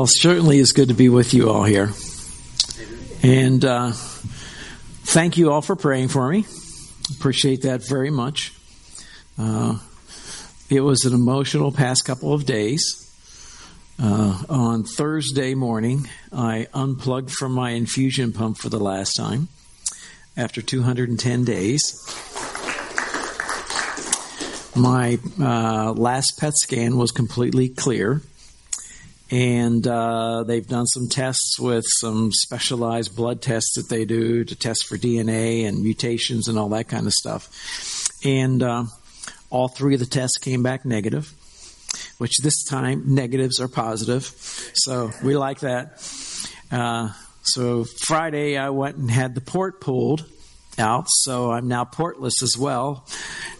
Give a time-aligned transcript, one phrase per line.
[0.00, 1.90] Well, certainly it's good to be with you all here.
[3.22, 6.46] And uh, thank you all for praying for me.
[7.18, 8.54] Appreciate that very much.
[9.38, 9.76] Uh,
[10.70, 13.12] it was an emotional past couple of days.
[14.02, 19.48] Uh, on Thursday morning, I unplugged from my infusion pump for the last time
[20.34, 21.92] after 210 days.
[24.74, 28.22] My uh, last PET scan was completely clear
[29.30, 34.56] and uh, they've done some tests with some specialized blood tests that they do to
[34.56, 37.48] test for DNA and mutations and all that kind of stuff.
[38.24, 38.84] And uh,
[39.48, 41.32] all three of the tests came back negative,
[42.18, 44.24] which this time negatives are positive.
[44.74, 46.02] So we like that.
[46.72, 47.10] Uh,
[47.42, 50.26] so Friday I went and had the port pulled
[50.76, 53.06] out, so I'm now portless as well.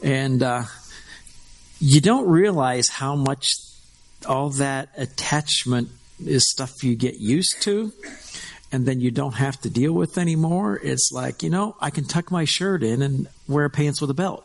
[0.02, 0.64] And uh,
[1.78, 3.47] you don't realize how much
[4.27, 5.88] all that attachment
[6.24, 7.92] is stuff you get used to
[8.73, 10.78] and then you don't have to deal with anymore.
[10.83, 14.14] It's like, you know, I can tuck my shirt in and wear pants with a
[14.14, 14.45] belt.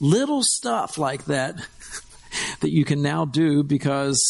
[0.00, 1.56] Little stuff like that
[2.60, 4.20] that you can now do because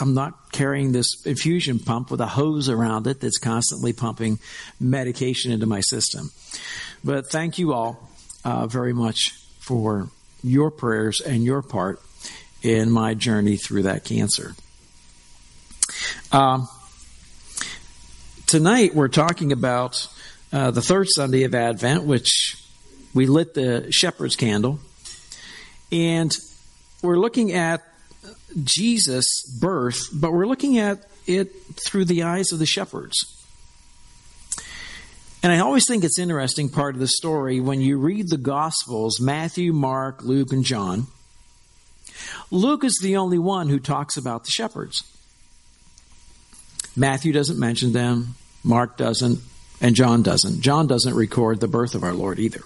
[0.00, 4.38] I'm not carrying this infusion pump with a hose around it that's constantly pumping
[4.80, 6.30] medication into my system.
[7.04, 8.08] But thank you all
[8.44, 10.08] uh, very much for
[10.42, 12.00] your prayers and your part
[12.62, 14.54] in my journey through that cancer.
[16.30, 16.68] Um,
[18.46, 20.08] tonight we're talking about
[20.52, 22.56] uh, the third Sunday of Advent, which
[23.14, 24.78] we lit the shepherd's candle,
[25.90, 26.32] and
[27.02, 27.82] we're looking at
[28.62, 31.52] Jesus' birth, but we're looking at it
[31.86, 33.16] through the eyes of the shepherds.
[35.42, 39.20] And I always think it's interesting part of the story when you read the Gospels
[39.20, 41.08] Matthew, Mark, Luke, and John
[42.50, 45.04] Luke is the only one who talks about the shepherds.
[46.96, 49.40] Matthew doesn't mention them, Mark doesn't,
[49.80, 50.60] and John doesn't.
[50.60, 52.62] John doesn't record the birth of our Lord either,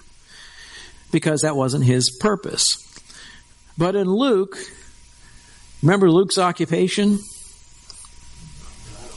[1.11, 2.65] because that wasn't his purpose.
[3.77, 4.57] But in Luke,
[5.81, 7.19] remember Luke's occupation?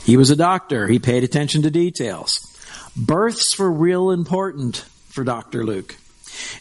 [0.03, 0.87] He was a doctor.
[0.87, 2.31] He paid attention to details.
[2.95, 5.63] Births were real important for Dr.
[5.63, 5.95] Luke.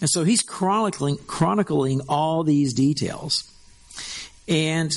[0.00, 3.49] And so he's chronicling, chronicling all these details.
[4.50, 4.92] And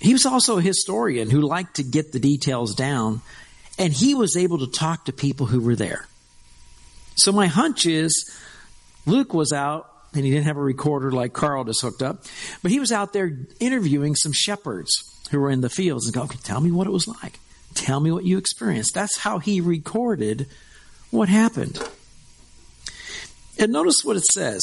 [0.00, 3.20] he was also a historian who liked to get the details down,
[3.78, 6.06] and he was able to talk to people who were there.
[7.16, 8.32] So my hunch is
[9.06, 12.22] Luke was out, and he didn't have a recorder like Carl just hooked up,
[12.62, 14.90] but he was out there interviewing some shepherds
[15.30, 17.40] who were in the fields and go, okay, tell me what it was like.
[17.74, 18.94] Tell me what you experienced.
[18.94, 20.46] That's how he recorded
[21.10, 21.78] what happened.
[23.58, 24.62] And notice what it says.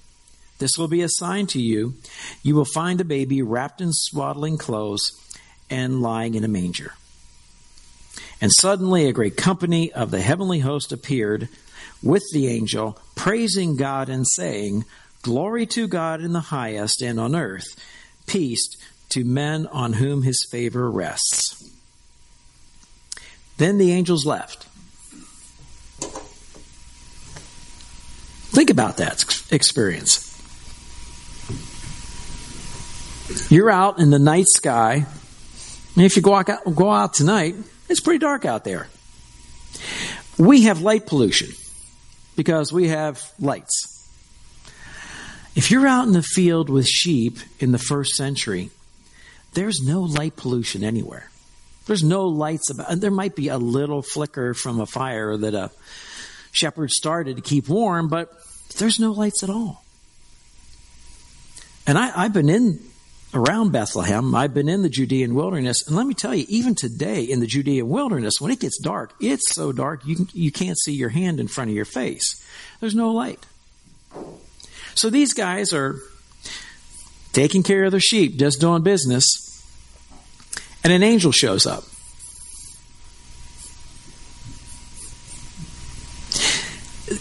[0.61, 1.95] This will be a sign to you.
[2.43, 5.01] You will find a baby wrapped in swaddling clothes
[5.71, 6.93] and lying in a manger.
[8.39, 11.49] And suddenly a great company of the heavenly host appeared
[12.03, 14.85] with the angel, praising God and saying,
[15.23, 17.65] Glory to God in the highest, and on earth,
[18.27, 18.67] peace
[19.09, 21.71] to men on whom his favor rests.
[23.57, 24.67] Then the angels left.
[28.53, 30.30] Think about that experience.
[33.49, 35.05] You're out in the night sky.
[35.95, 37.55] And if you go out, go out tonight,
[37.89, 38.87] it's pretty dark out there.
[40.37, 41.49] We have light pollution
[42.35, 43.87] because we have lights.
[45.55, 48.69] If you're out in the field with sheep in the first century,
[49.53, 51.29] there's no light pollution anywhere.
[51.87, 53.01] There's no lights about.
[53.01, 55.71] There might be a little flicker from a fire that a
[56.51, 58.31] shepherd started to keep warm, but
[58.77, 59.83] there's no lights at all.
[61.85, 62.79] And I, have been in
[63.33, 64.35] around Bethlehem.
[64.35, 67.47] I've been in the Judean wilderness, and let me tell you, even today in the
[67.47, 71.09] Judean wilderness, when it gets dark, it's so dark you, can, you can't see your
[71.09, 72.43] hand in front of your face.
[72.79, 73.45] There's no light.
[74.95, 75.99] So these guys are
[77.31, 79.25] taking care of their sheep, just doing business,
[80.83, 81.83] and an angel shows up.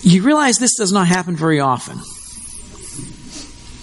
[0.03, 2.01] You realize this does not happen very often.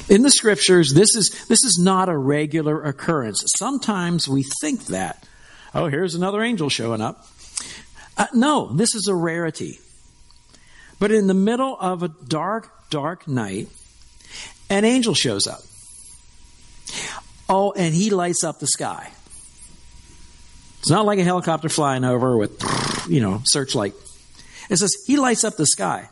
[0.10, 3.44] In the scriptures, this is, this is not a regular occurrence.
[3.58, 5.28] Sometimes we think that.
[5.74, 7.28] Oh, here's another angel showing up.
[8.18, 9.80] Uh, no, this is a rarity.
[11.00, 13.68] But in the middle of a dark, dark night,
[14.70, 15.60] an angel shows up.
[17.50, 19.12] Oh, and he lights up the sky.
[20.80, 22.64] It's not like a helicopter flying over with,
[23.10, 23.94] you know, searchlight.
[24.70, 26.10] It says he lights up the sky.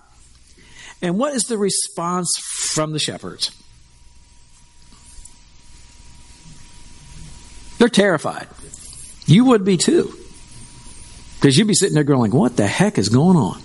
[1.02, 2.30] And what is the response
[2.74, 3.52] from the shepherds?
[7.86, 8.48] They're terrified.
[9.28, 10.12] You would be too.
[11.36, 13.62] Because you'd be sitting there going, what the heck is going on?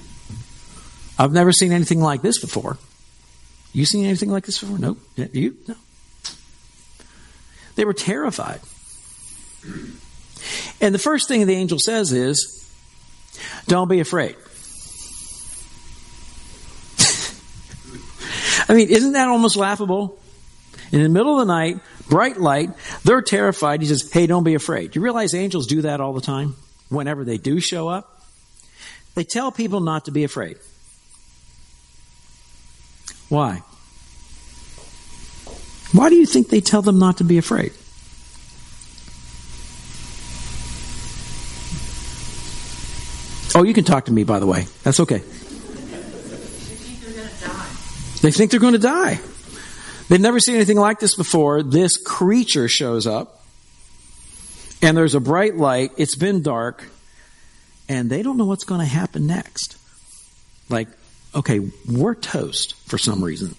[1.19, 2.76] I've never seen anything like this before.
[3.72, 4.78] You seen anything like this before?
[4.78, 4.99] Nope.
[5.17, 5.56] You?
[5.67, 5.75] No.
[7.76, 8.61] They were terrified.
[10.82, 12.70] And the first thing the angel says is,
[13.69, 14.37] don't be afraid.
[18.69, 20.19] I mean, isn't that almost laughable?
[20.93, 22.70] In the middle of the night, bright light,
[23.04, 23.80] they're terrified.
[23.80, 24.94] He says, hey, don't be afraid.
[24.94, 26.56] You realize angels do that all the time?
[26.90, 28.20] Whenever they do show up,
[29.14, 30.58] they tell people not to be afraid.
[33.28, 33.62] Why?
[35.92, 37.72] Why do you think they tell them not to be afraid?
[43.54, 44.66] Oh, you can talk to me, by the way.
[44.82, 45.22] That's okay.
[48.22, 49.18] They think they're going to die.
[50.10, 51.62] They've never seen anything like this before.
[51.62, 53.44] This creature shows up,
[54.82, 55.92] and there's a bright light.
[55.98, 56.84] It's been dark,
[57.88, 59.76] and they don't know what's going to happen next.
[60.68, 60.88] Like,
[61.32, 63.54] okay, we're toast for some reason.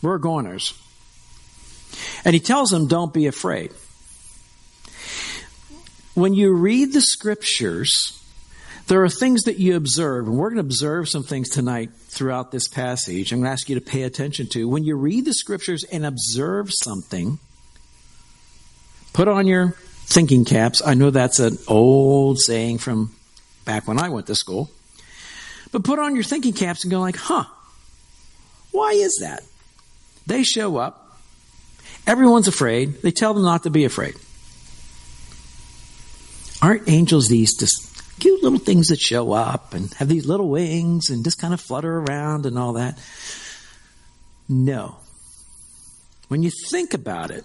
[0.00, 0.72] We're goners.
[2.24, 3.70] And he tells them, don't be afraid.
[6.14, 8.18] When you read the scriptures,
[8.88, 12.50] there are things that you observe, and we're going to observe some things tonight throughout
[12.50, 13.32] this passage.
[13.32, 14.68] I'm going to ask you to pay attention to.
[14.68, 17.38] When you read the scriptures and observe something,
[19.12, 19.76] put on your
[20.06, 20.82] thinking caps.
[20.84, 23.14] I know that's an old saying from
[23.64, 24.70] back when I went to school.
[25.70, 27.44] But put on your thinking caps and go like, huh,
[28.72, 29.42] why is that?
[30.26, 31.18] They show up.
[32.06, 33.00] Everyone's afraid.
[33.02, 34.14] They tell them not to be afraid.
[36.60, 41.10] Aren't angels these just cute little things that show up and have these little wings
[41.10, 42.98] and just kind of flutter around and all that.
[44.48, 44.96] No.
[46.28, 47.44] When you think about it,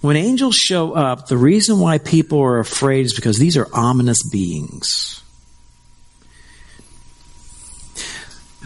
[0.00, 4.18] when angels show up, the reason why people are afraid is because these are ominous
[4.30, 5.22] beings.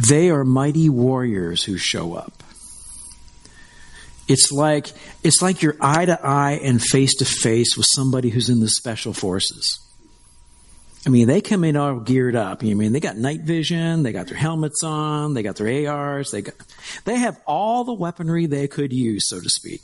[0.08, 2.43] They are mighty warriors who show up.
[4.28, 4.92] It's like
[5.25, 8.69] it's like you're eye to eye and face to face with somebody who's in the
[8.69, 9.80] special forces.
[11.06, 12.62] I mean, they come in all geared up.
[12.62, 16.30] I mean, they got night vision, they got their helmets on, they got their ARs,
[16.30, 16.54] they got
[17.06, 19.80] they have all the weaponry they could use, so to speak.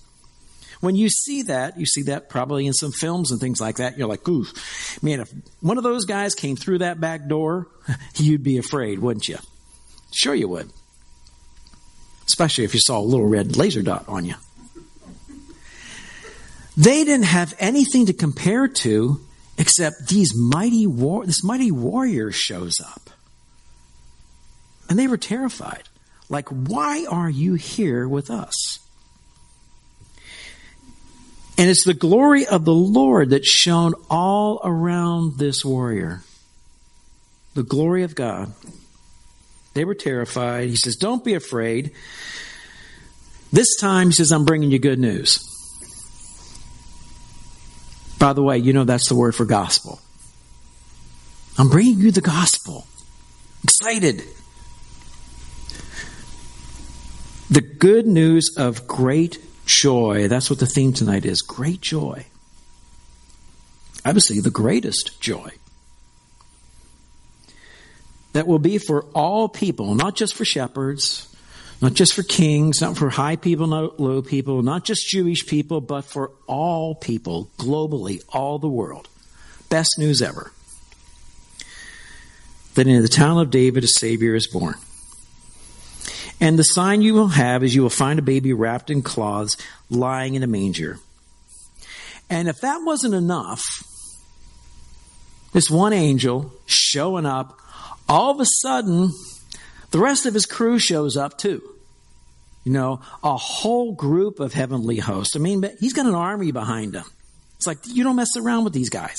[0.80, 3.96] When you see that, you see that probably in some films and things like that.
[3.96, 4.44] You're like, ooh,
[5.00, 7.68] man, if one of those guys came through that back door,
[8.16, 9.38] you'd be afraid, wouldn't you?
[10.12, 10.70] Sure, you would
[12.26, 14.34] especially if you saw a little red laser dot on you.
[16.76, 19.20] They didn't have anything to compare to
[19.56, 23.10] except these mighty war this mighty warrior shows up.
[24.88, 25.84] And they were terrified.
[26.28, 28.80] Like, why are you here with us?
[31.56, 36.22] And it's the glory of the Lord that shone all around this warrior.
[37.54, 38.52] The glory of God.
[39.74, 40.68] They were terrified.
[40.68, 41.92] He says, Don't be afraid.
[43.52, 45.50] This time, he says, I'm bringing you good news.
[48.18, 50.00] By the way, you know that's the word for gospel.
[51.58, 52.86] I'm bringing you the gospel.
[53.62, 54.22] Excited.
[57.50, 60.28] The good news of great joy.
[60.28, 62.26] That's what the theme tonight is great joy.
[64.04, 65.50] Obviously, the greatest joy
[68.34, 71.28] that will be for all people, not just for shepherds,
[71.80, 75.80] not just for kings, not for high people, not low people, not just Jewish people,
[75.80, 79.08] but for all people globally, all the world.
[79.70, 80.52] Best news ever.
[82.74, 84.74] That in the town of David a Savior is born.
[86.40, 89.56] And the sign you will have is you will find a baby wrapped in cloths
[89.88, 90.98] lying in a manger.
[92.28, 93.62] And if that wasn't enough,
[95.52, 97.60] this one angel showing up
[98.08, 99.10] all of a sudden,
[99.90, 101.62] the rest of his crew shows up too.
[102.64, 105.36] You know, a whole group of heavenly hosts.
[105.36, 107.04] I mean, he's got an army behind him.
[107.56, 109.18] It's like, you don't mess around with these guys.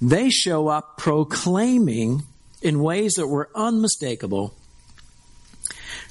[0.00, 2.22] They show up proclaiming
[2.62, 4.54] in ways that were unmistakable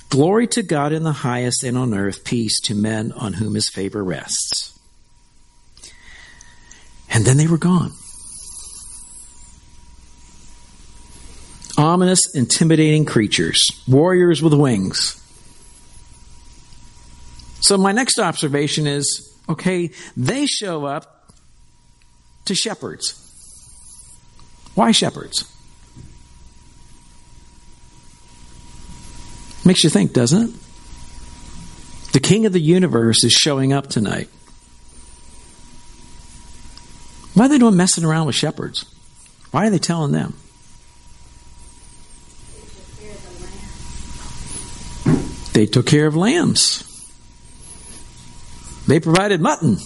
[0.10, 3.70] Glory to God in the highest and on earth, peace to men on whom his
[3.70, 4.78] favor rests.
[7.10, 7.92] And then they were gone.
[11.78, 15.24] Ominous, intimidating creatures, warriors with wings.
[17.62, 21.32] So, my next observation is okay, they show up
[22.46, 23.24] to shepherds.
[24.74, 25.52] Why shepherds?
[29.66, 30.56] Makes you think, doesn't it?
[32.14, 34.30] The king of the universe is showing up tonight.
[37.34, 38.86] Why are they doing messing around with shepherds?
[39.52, 40.34] Why are they telling them?
[45.58, 46.84] They took care of lambs.
[48.86, 49.78] They provided mutton.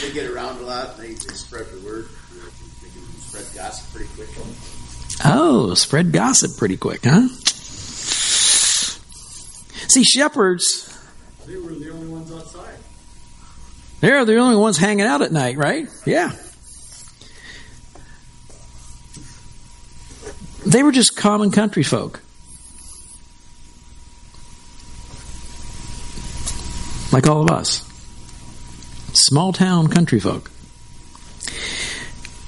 [0.00, 0.98] they get around a lot.
[0.98, 2.08] They, they spread the word.
[2.82, 4.30] They can spread gossip pretty quick.
[5.24, 7.28] Oh, spread gossip pretty quick, huh?
[9.86, 10.92] See, shepherds.
[11.46, 12.78] They were the only ones outside.
[14.00, 15.86] They're the only ones hanging out at night, right?
[16.04, 16.32] Yeah.
[20.66, 22.23] They were just common country folk.
[27.14, 27.88] Like all of us.
[29.12, 30.50] Small town country folk.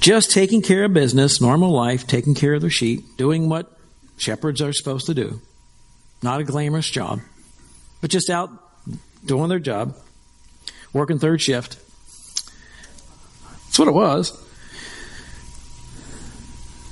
[0.01, 3.71] Just taking care of business, normal life, taking care of their sheep, doing what
[4.17, 5.39] shepherds are supposed to do.
[6.21, 7.21] Not a glamorous job,
[8.01, 8.49] but just out
[9.25, 9.95] doing their job,
[10.91, 11.77] working third shift.
[13.67, 14.37] That's what it was.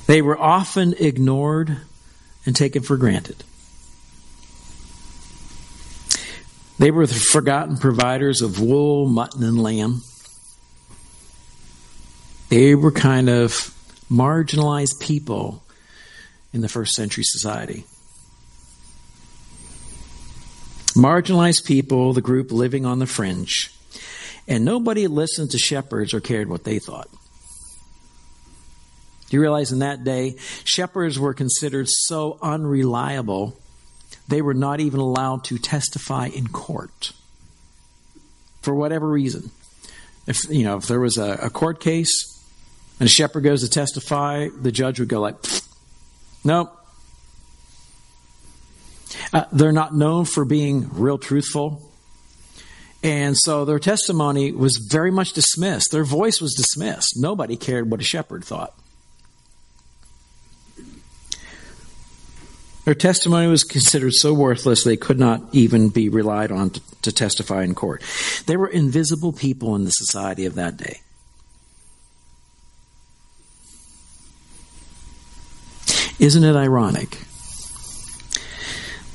[0.07, 1.75] They were often ignored
[2.45, 3.43] and taken for granted.
[6.85, 10.03] They were the forgotten providers of wool, mutton, and lamb.
[12.49, 13.73] They were kind of
[14.07, 15.63] marginalized people
[16.53, 17.85] in the first century society.
[20.93, 23.71] Marginalized people, the group living on the fringe.
[24.47, 27.09] And nobody listened to shepherds or cared what they thought.
[29.27, 33.59] Do you realize in that day, shepherds were considered so unreliable
[34.27, 37.11] they were not even allowed to testify in court
[38.61, 39.51] for whatever reason.
[40.27, 42.31] If you know, if there was a, a court case
[42.99, 45.35] and a shepherd goes to testify, the judge would go like,
[46.43, 46.71] "Nope."
[49.31, 51.81] Uh, they're not known for being real truthful.
[53.03, 55.91] And so their testimony was very much dismissed.
[55.91, 57.13] Their voice was dismissed.
[57.15, 58.73] Nobody cared what a shepherd thought.
[62.85, 67.11] Their testimony was considered so worthless they could not even be relied on to, to,
[67.11, 68.03] testify in court.
[68.45, 71.01] They were invisible people in the society of that day.
[76.19, 77.17] Isn't it ironic?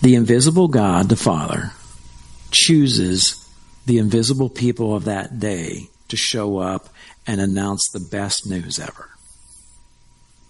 [0.03, 1.73] The invisible God, the Father,
[2.51, 3.37] chooses
[3.87, 6.89] the invisible people of that day to show up
[7.25, 9.11] and announce the best news ever.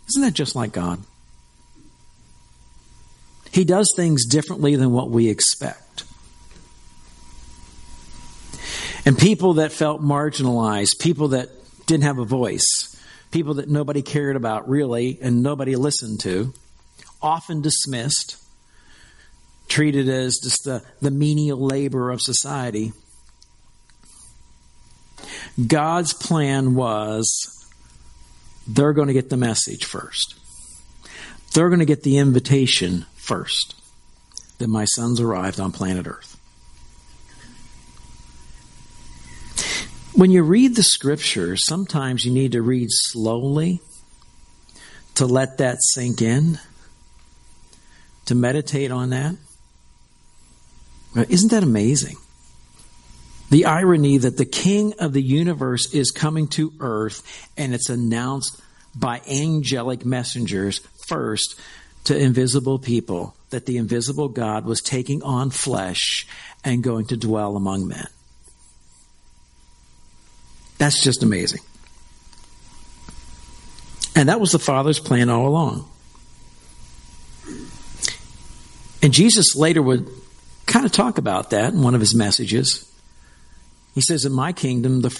[0.08, 1.00] Isn't that just like God?
[3.52, 6.04] He does things differently than what we expect.
[9.04, 11.48] And people that felt marginalized, people that
[11.86, 12.96] didn't have a voice,
[13.30, 16.52] people that nobody cared about really and nobody listened to,
[17.22, 18.36] often dismissed,
[19.68, 22.92] treated as just the, the menial labor of society.
[25.66, 27.28] God's plan was
[28.66, 30.34] they're going to get the message first.
[31.54, 33.76] They're going to get the invitation first
[34.58, 36.36] that my sons arrived on planet Earth.
[40.14, 43.80] When you read the scriptures, sometimes you need to read slowly
[45.14, 46.58] to let that sink in,
[48.26, 49.36] to meditate on that.
[51.28, 52.16] Isn't that amazing?
[53.50, 58.60] The irony that the king of the universe is coming to earth and it's announced
[58.94, 61.54] by angelic messengers first
[62.10, 66.26] to invisible people that the invisible God was taking on flesh
[66.64, 68.08] and going to dwell among men.
[70.78, 71.60] That's just amazing.
[74.16, 75.88] And that was the Father's plan all along.
[79.00, 80.08] And Jesus later would
[80.66, 82.92] kind of talk about that in one of his messages.
[83.94, 85.16] He says, In my kingdom, the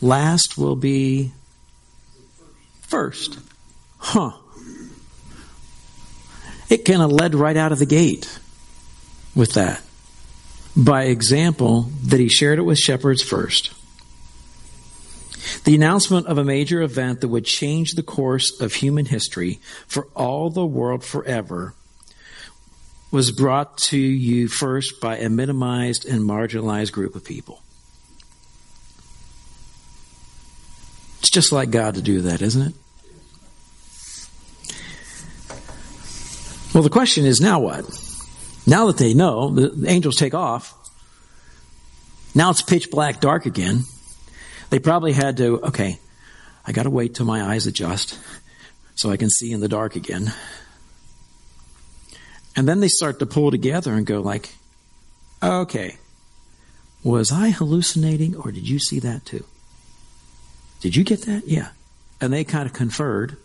[0.00, 1.32] last will be
[2.82, 3.40] first.
[3.98, 4.30] Huh.
[6.68, 8.38] It kind of led right out of the gate
[9.34, 9.82] with that.
[10.76, 13.72] By example, that he shared it with shepherds first.
[15.64, 20.08] The announcement of a major event that would change the course of human history for
[20.16, 21.74] all the world forever
[23.10, 27.62] was brought to you first by a minimized and marginalized group of people.
[31.20, 32.74] It's just like God to do that, isn't it?
[36.74, 37.84] Well, the question is now what?
[38.66, 40.74] Now that they know, the angels take off.
[42.34, 43.84] Now it's pitch black dark again.
[44.70, 46.00] They probably had to, okay,
[46.66, 48.18] I got to wait till my eyes adjust
[48.96, 50.32] so I can see in the dark again.
[52.56, 54.52] And then they start to pull together and go like,
[55.40, 55.96] okay,
[57.04, 59.44] was I hallucinating or did you see that too?
[60.80, 61.46] Did you get that?
[61.46, 61.68] Yeah.
[62.20, 63.36] And they kind of conferred.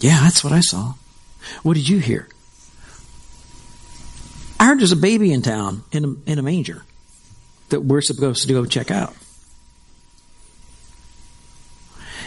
[0.00, 0.94] Yeah, that's what I saw.
[1.62, 2.28] What did you hear?
[4.60, 6.82] I heard there's a baby in town in a, in a manger
[7.68, 9.14] that we're supposed to go check out.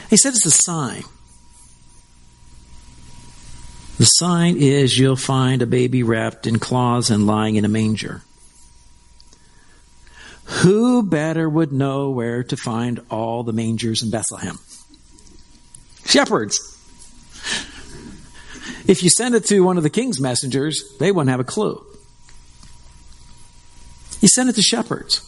[0.10, 1.04] He said it's a sign.
[3.98, 8.24] The sign is you'll find a baby wrapped in cloths and lying in a manger.
[10.46, 14.60] Who better would know where to find all the mangers in Bethlehem?
[16.06, 16.60] Shepherds.
[18.92, 21.82] If you send it to one of the king's messengers, they wouldn't have a clue.
[24.20, 25.26] You send it to shepherds.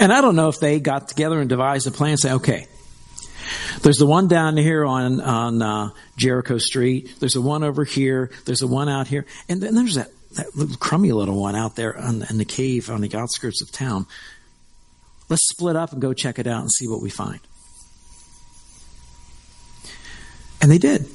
[0.00, 2.66] And I don't know if they got together and devised a plan and say, okay,
[3.82, 7.14] there's the one down here on, on uh, Jericho Street.
[7.20, 8.32] There's the one over here.
[8.44, 9.24] There's the one out here.
[9.48, 12.90] And then there's that, that little crummy little one out there on, in the cave
[12.90, 14.06] on the outskirts of town.
[15.28, 17.38] Let's split up and go check it out and see what we find.
[20.60, 21.06] And they did.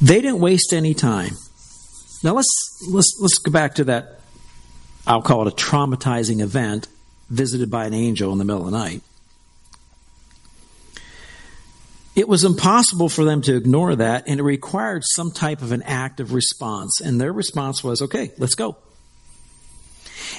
[0.00, 1.32] They didn't waste any time.
[2.22, 4.16] Now let's let's let's go back to that
[5.06, 6.88] I'll call it a traumatizing event
[7.30, 9.02] visited by an angel in the middle of the night.
[12.16, 15.82] It was impossible for them to ignore that, and it required some type of an
[15.82, 17.00] active response.
[17.00, 18.76] And their response was, okay, let's go.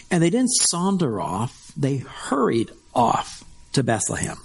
[0.10, 3.44] And they didn't saunter off, they hurried off
[3.74, 4.38] to Bethlehem.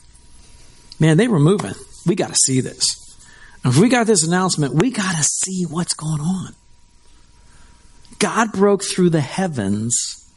[1.01, 1.75] Man, they were moving.
[2.07, 2.85] We got to see this.
[3.65, 6.55] If we got this announcement, we got to see what's going on.
[8.19, 10.31] God broke through the heavens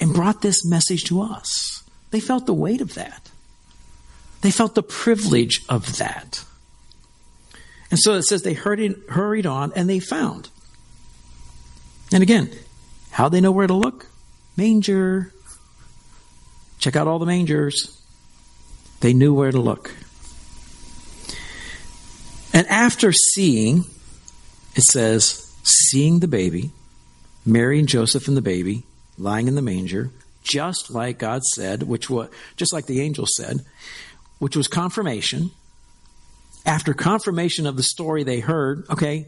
[0.00, 1.82] and brought this message to us.
[2.10, 3.30] They felt the weight of that.
[4.40, 6.44] They felt the privilege of that.
[7.90, 10.48] And so it says they hurried, on and they found.
[12.12, 12.50] And again,
[13.10, 14.06] how they know where to look?
[14.56, 15.32] Manger.
[16.78, 18.00] Check out all the mangers.
[19.00, 19.92] They knew where to look.
[22.52, 23.84] And after seeing,
[24.74, 26.70] it says, seeing the baby,
[27.46, 28.84] Mary and Joseph and the baby
[29.18, 30.10] lying in the manger,
[30.42, 33.64] just like God said, which was just like the angel said,
[34.38, 35.50] which was confirmation.
[36.64, 39.26] After confirmation of the story they heard, okay,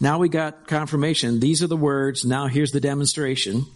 [0.00, 1.40] now we got confirmation.
[1.40, 2.24] These are the words.
[2.24, 3.66] Now here's the demonstration.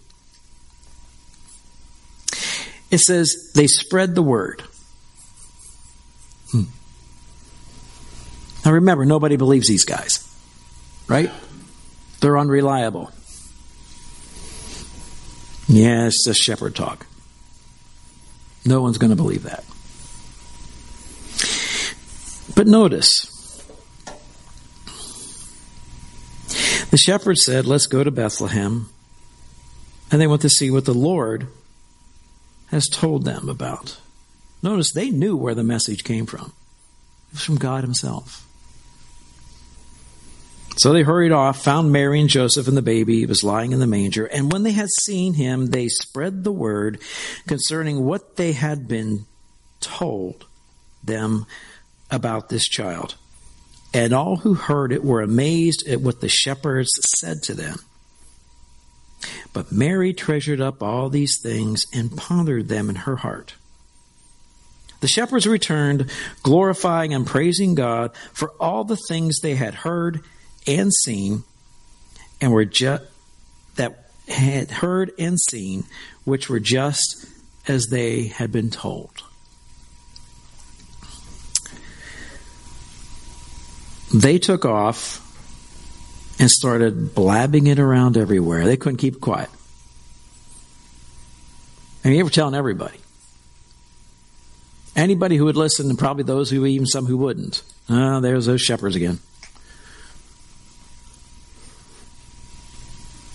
[2.90, 4.62] It says they spread the word.
[8.68, 10.28] Now remember, nobody believes these guys,
[11.08, 11.30] right?
[12.20, 13.10] They're unreliable.
[15.66, 17.06] Yeah, it's just shepherd talk.
[18.66, 19.64] No one's going to believe that.
[22.54, 23.24] But notice,
[26.90, 28.90] the shepherd said, Let's go to Bethlehem.
[30.12, 31.46] And they went to see what the Lord
[32.66, 33.98] has told them about.
[34.62, 36.52] Notice they knew where the message came from.
[37.30, 38.44] It was from God Himself.
[40.78, 43.26] So they hurried off, found Mary and Joseph and the baby.
[43.26, 44.26] Was lying in the manger.
[44.26, 47.00] And when they had seen him, they spread the word
[47.48, 49.26] concerning what they had been
[49.80, 50.46] told
[51.02, 51.46] them
[52.10, 53.16] about this child.
[53.92, 57.78] And all who heard it were amazed at what the shepherds said to them.
[59.52, 63.54] But Mary treasured up all these things and pondered them in her heart.
[65.00, 66.10] The shepherds returned,
[66.42, 70.22] glorifying and praising God for all the things they had heard
[70.68, 71.44] and seen,
[72.40, 73.04] and were just
[73.76, 75.84] that had heard and seen,
[76.24, 77.26] which were just
[77.66, 79.22] as they had been told.
[84.14, 85.24] They took off
[86.38, 88.64] and started blabbing it around everywhere.
[88.64, 89.50] They couldn't keep quiet.
[92.04, 92.98] Mean, they were telling everybody.
[94.96, 97.62] Anybody who would listen, and probably those who even some who wouldn't.
[97.88, 99.18] Ah, there's those shepherds again.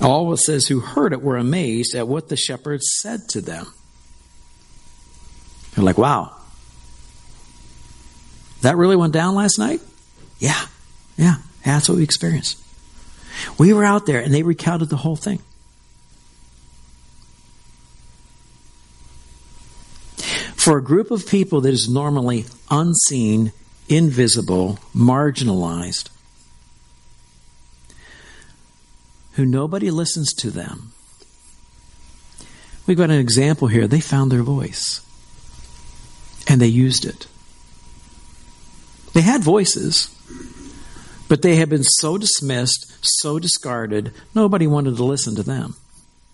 [0.03, 3.67] All it says who heard it were amazed at what the shepherds said to them.
[5.75, 6.35] They're like, wow.
[8.61, 9.81] That really went down last night?
[10.39, 10.61] Yeah.
[11.17, 11.35] Yeah.
[11.65, 12.59] That's what we experienced.
[13.57, 15.39] We were out there and they recounted the whole thing.
[20.63, 23.51] for a group of people that is normally unseen,
[23.89, 26.09] invisible, marginalized,
[29.33, 30.91] who nobody listens to them.
[32.85, 33.87] We've got an example here.
[33.87, 35.01] They found their voice
[36.47, 37.27] and they used it.
[39.13, 40.09] They had voices,
[41.29, 45.75] but they had been so dismissed, so discarded, nobody wanted to listen to them.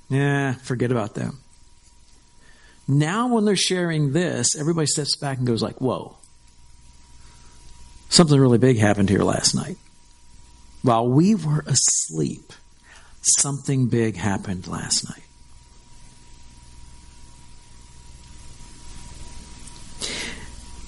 [0.10, 1.40] Yeah, forget about them.
[2.88, 6.18] Now when they're sharing this, everybody steps back and goes like, "Whoa.
[8.10, 9.78] Something really big happened here last night."
[10.82, 12.54] While we were asleep,
[13.38, 15.24] something big happened last night.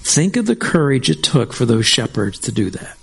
[0.04, 2.98] Think of the courage it took for those shepherds to do that.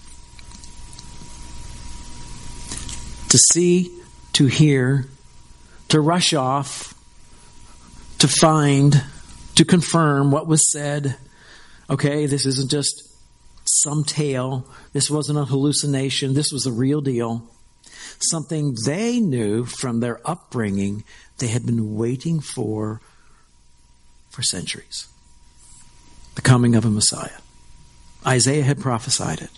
[3.29, 3.91] To see,
[4.33, 5.07] to hear,
[5.87, 6.93] to rush off,
[8.19, 9.03] to find,
[9.55, 11.15] to confirm what was said.
[11.89, 13.09] Okay, this isn't just
[13.65, 14.67] some tale.
[14.93, 16.33] This wasn't a hallucination.
[16.33, 17.47] This was a real deal.
[18.19, 21.03] Something they knew from their upbringing
[21.37, 23.01] they had been waiting for
[24.29, 25.07] for centuries
[26.35, 27.41] the coming of a Messiah.
[28.25, 29.49] Isaiah had prophesied it,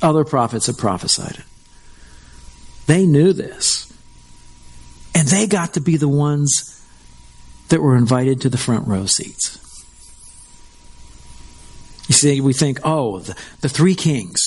[0.00, 1.44] other prophets had prophesied it.
[2.86, 3.92] They knew this.
[5.14, 6.82] And they got to be the ones
[7.68, 9.58] that were invited to the front row seats.
[12.08, 14.40] You see, we think, oh, the, the three kings,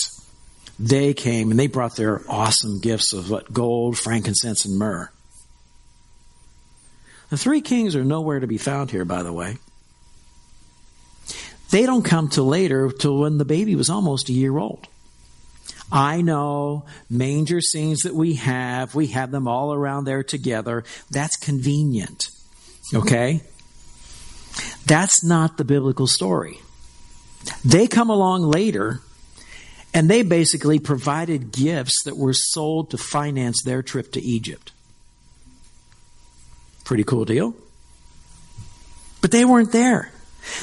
[0.79, 5.11] they came and they brought their awesome gifts of what gold, frankincense, and myrrh.
[7.29, 9.57] The three kings are nowhere to be found here, by the way.
[11.71, 14.87] They don't come till later, till when the baby was almost a year old.
[15.91, 20.83] I know manger scenes that we have, we have them all around there together.
[21.09, 22.27] That's convenient.
[22.93, 23.41] Okay?
[24.85, 26.59] That's not the biblical story.
[27.63, 29.01] They come along later
[29.93, 34.71] and they basically provided gifts that were sold to finance their trip to Egypt.
[36.83, 37.55] Pretty cool deal.
[39.21, 40.11] But they weren't there.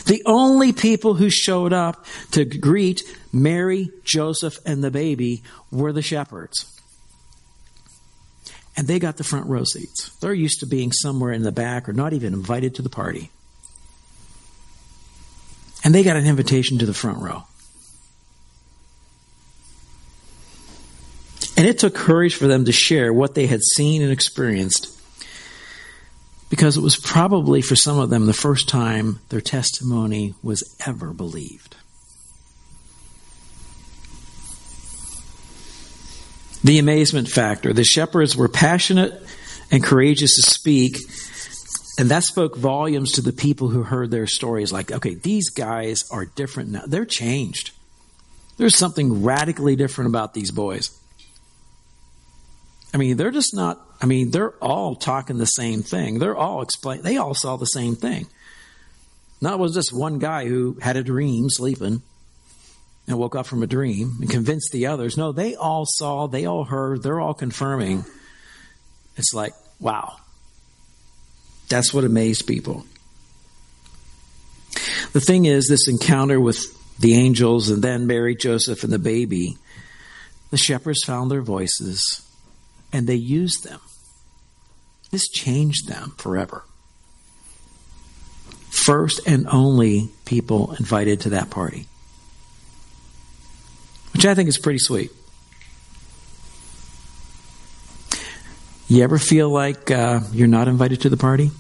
[0.05, 6.03] The only people who showed up to greet Mary, Joseph, and the baby were the
[6.03, 6.66] shepherds.
[8.77, 10.11] And they got the front row seats.
[10.21, 13.31] They're used to being somewhere in the back or not even invited to the party.
[15.83, 17.45] And they got an invitation to the front row.
[21.61, 24.99] And it took courage for them to share what they had seen and experienced
[26.49, 31.12] because it was probably for some of them the first time their testimony was ever
[31.12, 31.77] believed.
[36.64, 37.75] The amazement factor.
[37.75, 39.23] The shepherds were passionate
[39.70, 40.96] and courageous to speak,
[41.99, 44.73] and that spoke volumes to the people who heard their stories.
[44.73, 46.85] Like, okay, these guys are different now.
[46.87, 47.73] They're changed.
[48.57, 50.96] There's something radically different about these boys.
[52.92, 56.18] I mean, they're just not I mean, they're all talking the same thing.
[56.18, 57.03] They're all explain.
[57.03, 58.26] They all saw the same thing.
[59.40, 62.03] Not was just one guy who had a dream sleeping
[63.07, 65.16] and woke up from a dream and convinced the others.
[65.16, 68.05] No, they all saw, they all heard, they're all confirming.
[69.16, 70.16] It's like, wow.
[71.68, 72.85] That's what amazed people.
[75.12, 79.57] The thing is, this encounter with the angels and then Mary, Joseph, and the baby,
[80.50, 82.22] the shepherds found their voices
[82.92, 83.81] and they used them.
[85.11, 86.64] This changed them forever.
[88.70, 91.87] First and only people invited to that party,
[94.12, 95.11] which I think is pretty sweet.
[98.88, 101.50] You ever feel like uh, you're not invited to the party?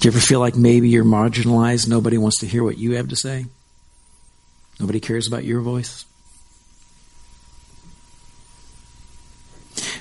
[0.00, 1.88] Do you ever feel like maybe you're marginalized?
[1.88, 3.46] Nobody wants to hear what you have to say?
[4.80, 6.04] Nobody cares about your voice?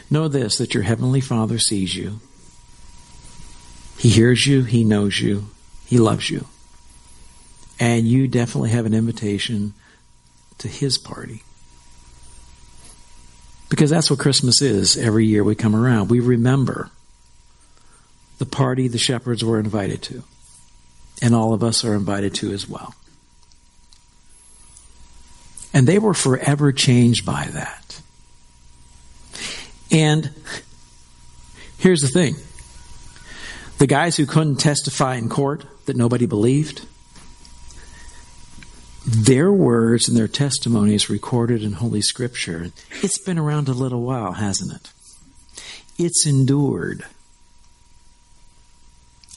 [0.09, 2.19] Know this that your Heavenly Father sees you.
[3.97, 5.47] He hears you, He knows you,
[5.85, 6.45] He loves you.
[7.79, 9.73] And you definitely have an invitation
[10.59, 11.43] to His party.
[13.69, 16.09] Because that's what Christmas is every year we come around.
[16.09, 16.89] We remember
[18.37, 20.23] the party the shepherds were invited to.
[21.21, 22.95] And all of us are invited to as well.
[25.73, 28.01] And they were forever changed by that.
[29.91, 30.31] And
[31.77, 32.35] here's the thing
[33.77, 36.85] the guys who couldn't testify in court that nobody believed,
[39.05, 42.71] their words and their testimonies recorded in Holy Scripture.
[43.01, 44.91] It's been around a little while, hasn't it?
[45.97, 47.05] It's endured.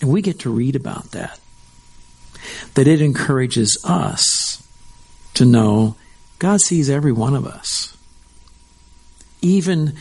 [0.00, 1.38] And we get to read about that.
[2.74, 4.66] That it encourages us
[5.34, 5.96] to know
[6.38, 7.96] God sees every one of us.
[9.42, 9.94] Even,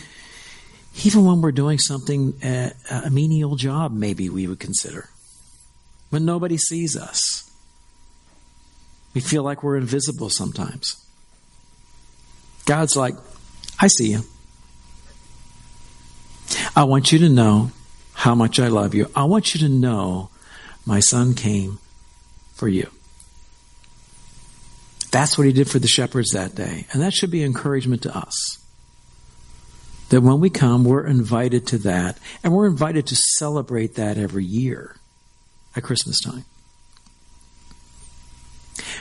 [1.03, 5.09] even when we're doing something, uh, a menial job, maybe we would consider.
[6.09, 7.49] When nobody sees us.
[9.13, 11.03] We feel like we're invisible sometimes.
[12.65, 13.15] God's like,
[13.79, 14.21] I see you.
[16.75, 17.71] I want you to know
[18.13, 19.09] how much I love you.
[19.15, 20.29] I want you to know
[20.85, 21.79] my son came
[22.53, 22.89] for you.
[25.11, 26.85] That's what he did for the shepherds that day.
[26.91, 28.58] And that should be encouragement to us.
[30.09, 34.43] That when we come, we're invited to that, and we're invited to celebrate that every
[34.43, 34.95] year
[35.75, 36.45] at Christmas time.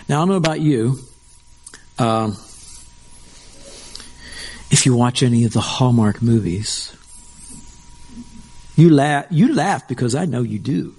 [0.09, 0.99] Now, I don't know about you.
[1.99, 2.33] Um,
[4.71, 6.95] if you watch any of the Hallmark movies,
[8.77, 10.95] you laugh, you laugh because I know you do.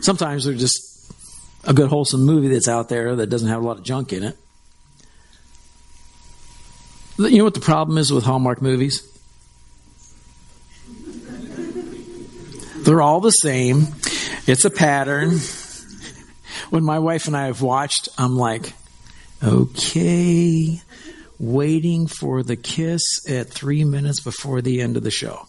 [0.00, 1.12] Sometimes they're just
[1.64, 4.22] a good wholesome movie that's out there that doesn't have a lot of junk in
[4.22, 4.36] it.
[7.28, 9.06] You know what the problem is with Hallmark movies?
[12.78, 13.88] They're all the same.
[14.46, 15.38] It's a pattern.
[16.70, 18.72] When my wife and I have watched, I'm like,
[19.42, 20.80] okay,
[21.38, 25.46] waiting for the kiss at three minutes before the end of the show.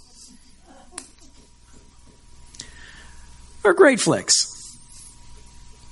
[3.63, 4.77] They're great flicks.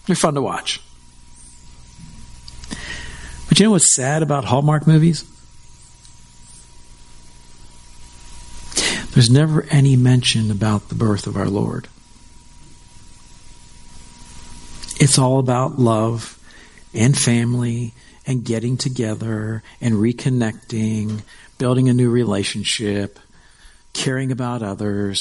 [0.08, 0.82] They're fun to watch.
[3.48, 5.24] But you know what's sad about Hallmark movies?
[9.20, 11.90] There's never any mention about the birth of our Lord.
[14.98, 16.40] It's all about love
[16.94, 17.94] and family
[18.26, 21.24] and getting together and reconnecting,
[21.58, 23.20] building a new relationship,
[23.92, 25.20] caring about others,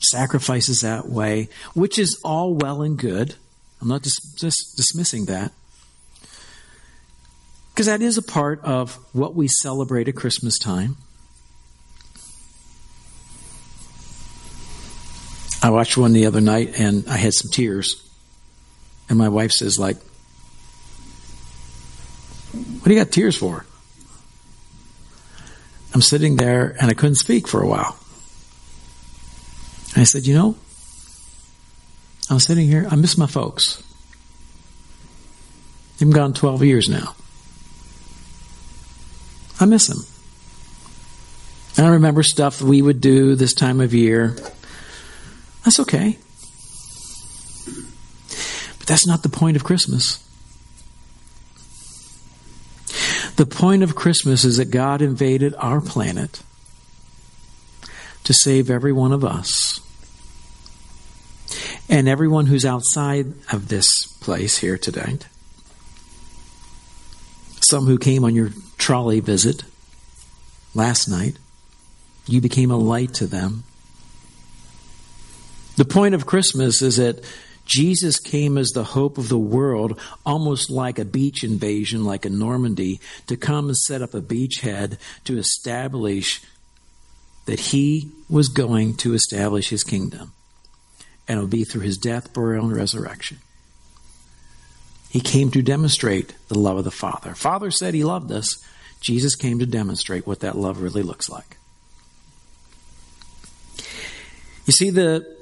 [0.00, 3.34] sacrifices that way, which is all well and good.
[3.82, 5.52] I'm not just, just dismissing that.
[7.74, 10.96] Because that is a part of what we celebrate at Christmas time.
[15.64, 18.06] I watched one the other night and I had some tears.
[19.08, 19.96] And my wife says, like,
[22.52, 23.64] what do you got tears for?
[25.94, 27.96] I'm sitting there and I couldn't speak for a while.
[29.94, 30.54] And I said, you know,
[32.28, 33.82] I'm sitting here, I miss my folks.
[35.92, 37.16] They've been gone 12 years now.
[39.58, 40.04] I miss them.
[41.78, 44.36] And I remember stuff we would do this time of year.
[45.64, 46.18] That's okay.
[48.78, 50.20] But that's not the point of Christmas.
[53.36, 56.42] The point of Christmas is that God invaded our planet
[58.24, 59.80] to save every one of us.
[61.88, 65.18] And everyone who's outside of this place here today.
[67.60, 69.64] Some who came on your trolley visit
[70.74, 71.38] last night.
[72.26, 73.64] You became a light to them.
[75.76, 77.24] The point of Christmas is that
[77.66, 82.30] Jesus came as the hope of the world, almost like a beach invasion, like a
[82.30, 86.42] Normandy, to come and set up a beachhead to establish
[87.46, 90.32] that he was going to establish his kingdom.
[91.26, 93.38] And it will be through his death, burial, and resurrection.
[95.08, 97.34] He came to demonstrate the love of the Father.
[97.34, 98.62] Father said he loved us.
[99.00, 101.56] Jesus came to demonstrate what that love really looks like.
[104.66, 105.33] You see, the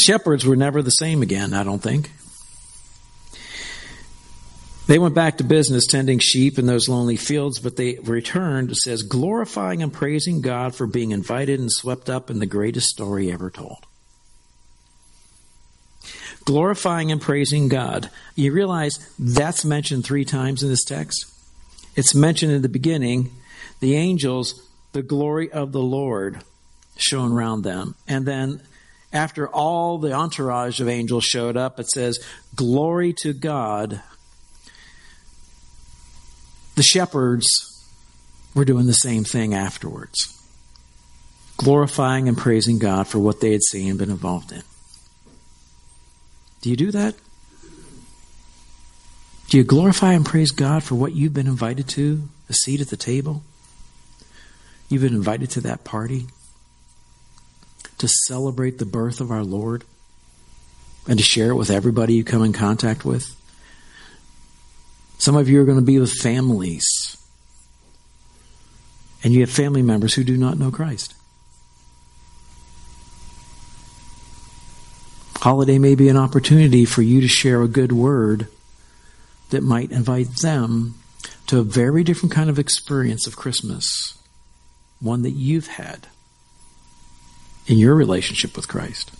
[0.00, 2.10] shepherds were never the same again, I don't think.
[4.86, 8.76] They went back to business tending sheep in those lonely fields, but they returned, it
[8.76, 13.30] says, glorifying and praising God for being invited and swept up in the greatest story
[13.30, 13.86] ever told.
[16.44, 18.10] Glorifying and praising God.
[18.34, 21.24] You realize that's mentioned three times in this text?
[21.94, 23.30] It's mentioned in the beginning,
[23.78, 24.60] the angels,
[24.92, 26.42] the glory of the Lord
[26.96, 27.94] shone around them.
[28.08, 28.60] And then
[29.12, 32.18] after all the entourage of angels showed up, it says,
[32.54, 34.02] Glory to God.
[36.76, 37.46] The shepherds
[38.54, 40.40] were doing the same thing afterwards,
[41.56, 44.62] glorifying and praising God for what they had seen and been involved in.
[46.62, 47.14] Do you do that?
[49.48, 52.28] Do you glorify and praise God for what you've been invited to?
[52.48, 53.42] A seat at the table?
[54.88, 56.26] You've been invited to that party?
[58.00, 59.84] To celebrate the birth of our Lord
[61.06, 63.36] and to share it with everybody you come in contact with.
[65.18, 66.86] Some of you are going to be with families,
[69.22, 71.14] and you have family members who do not know Christ.
[75.36, 78.48] Holiday may be an opportunity for you to share a good word
[79.50, 80.94] that might invite them
[81.48, 84.16] to a very different kind of experience of Christmas,
[85.00, 86.06] one that you've had
[87.70, 89.12] in your relationship with Christ.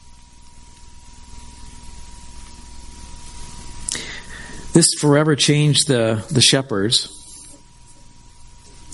[4.73, 7.17] This forever changed the, the shepherds.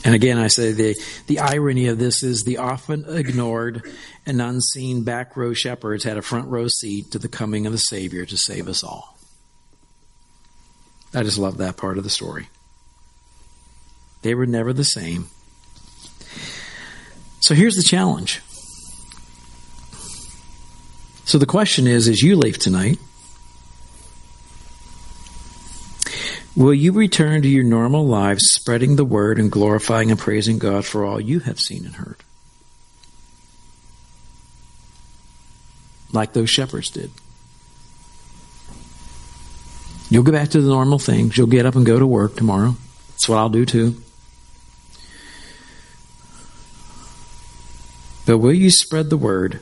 [0.04, 0.94] And again, I say the,
[1.26, 3.90] the irony of this is the often ignored
[4.26, 7.78] and unseen back row shepherds had a front row seat to the coming of the
[7.78, 9.16] Savior to save us all.
[11.14, 12.48] I just love that part of the story.
[14.20, 15.28] They were never the same.
[17.40, 18.42] So here's the challenge.
[21.26, 22.98] So the question is as you leave tonight,
[26.54, 30.86] will you return to your normal lives spreading the word and glorifying and praising God
[30.86, 32.22] for all you have seen and heard?
[36.12, 37.10] Like those shepherds did.
[40.08, 41.36] You'll go back to the normal things.
[41.36, 42.76] You'll get up and go to work tomorrow.
[43.10, 43.96] That's what I'll do too.
[48.26, 49.60] But will you spread the word,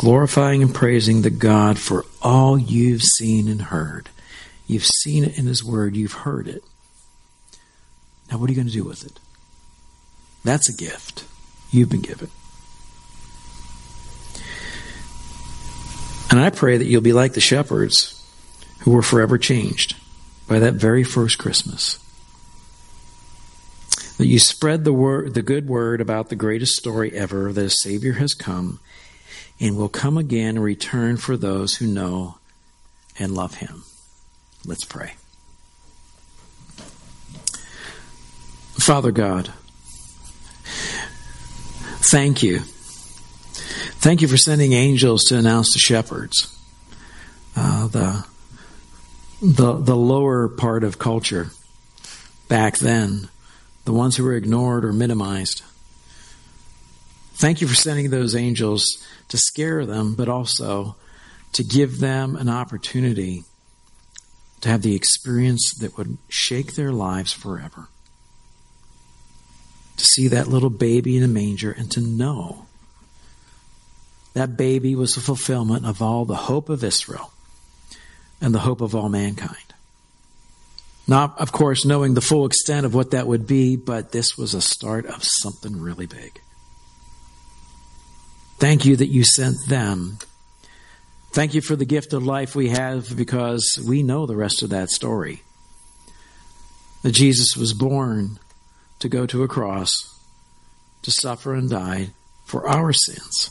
[0.00, 4.08] glorifying and praising the God for all you've seen and heard?
[4.66, 6.64] You've seen it in His Word, you've heard it.
[8.30, 9.20] Now, what are you going to do with it?
[10.42, 11.26] That's a gift
[11.70, 12.30] you've been given.
[16.30, 18.26] And I pray that you'll be like the shepherds
[18.80, 19.96] who were forever changed
[20.48, 21.98] by that very first Christmas.
[24.16, 27.68] That you spread the word, the good word about the greatest story ever that a
[27.68, 28.80] Savior has come
[29.60, 32.38] and will come again and return for those who know
[33.18, 33.84] and love Him.
[34.64, 35.12] Let's pray.
[38.78, 39.52] Father God,
[42.10, 42.60] thank you.
[44.00, 46.56] Thank you for sending angels to announce to shepherds
[47.54, 48.24] uh, the
[49.42, 51.50] the the lower part of culture
[52.48, 53.28] back then,
[53.84, 55.62] the ones who were ignored or minimized.
[57.40, 60.96] Thank you for sending those angels to scare them, but also
[61.54, 63.44] to give them an opportunity
[64.60, 67.88] to have the experience that would shake their lives forever.
[69.96, 72.66] To see that little baby in a manger and to know
[74.34, 77.32] that baby was the fulfillment of all the hope of Israel
[78.38, 79.72] and the hope of all mankind.
[81.08, 84.52] Not, of course, knowing the full extent of what that would be, but this was
[84.52, 86.38] a start of something really big.
[88.60, 90.18] Thank you that you sent them.
[91.32, 94.68] Thank you for the gift of life we have because we know the rest of
[94.68, 95.42] that story.
[97.00, 98.38] That Jesus was born
[98.98, 99.90] to go to a cross,
[101.00, 102.10] to suffer and die
[102.44, 103.48] for our sins,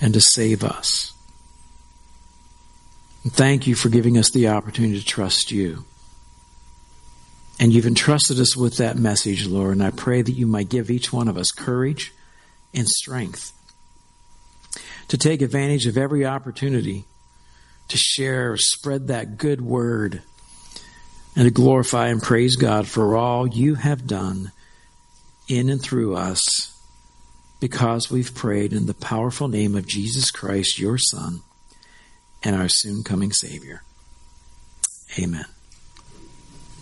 [0.00, 1.12] and to save us.
[3.22, 5.84] And thank you for giving us the opportunity to trust you.
[7.60, 10.90] And you've entrusted us with that message, Lord, and I pray that you might give
[10.90, 12.12] each one of us courage
[12.74, 13.52] and strength
[15.12, 17.04] to take advantage of every opportunity
[17.88, 20.22] to share, spread that good word,
[21.36, 24.52] and to glorify and praise God for all you have done
[25.48, 26.74] in and through us
[27.60, 31.40] because we've prayed in the powerful name of Jesus Christ, your Son
[32.42, 33.82] and our soon coming Savior.
[35.18, 35.44] Amen.